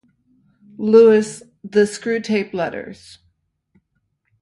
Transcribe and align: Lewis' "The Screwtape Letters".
Lewis' 0.79 1.43
"The 1.63 1.81
Screwtape 1.81 2.55
Letters". 2.55 3.19